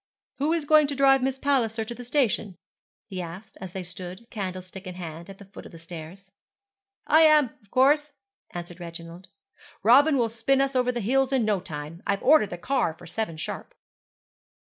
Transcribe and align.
'Who 0.39 0.51
is 0.51 0.65
going 0.65 0.87
to 0.87 0.95
drive 0.95 1.21
Miss 1.21 1.37
Palliser 1.37 1.85
to 1.85 1.93
the 1.93 2.03
station?' 2.03 2.55
he 3.05 3.21
asked, 3.21 3.55
as 3.61 3.73
they 3.73 3.83
stood, 3.83 4.27
candlestick 4.31 4.87
in 4.87 4.95
hand, 4.95 5.29
at 5.29 5.37
the 5.37 5.45
foot 5.45 5.63
of 5.67 5.71
the 5.71 5.77
stairs. 5.77 6.31
'I 7.05 7.21
am, 7.21 7.45
of 7.61 7.69
course,' 7.69 8.11
answered 8.49 8.79
Reginald. 8.79 9.27
'Robin 9.83 10.17
will 10.17 10.27
spin 10.29 10.59
us 10.59 10.75
over 10.75 10.91
the 10.91 11.01
hills 11.01 11.31
in 11.31 11.45
no 11.45 11.59
time. 11.59 12.01
I've 12.07 12.23
ordered 12.23 12.49
the 12.49 12.57
car 12.57 12.95
for 12.95 13.05
seven 13.05 13.37
sharp.' 13.37 13.75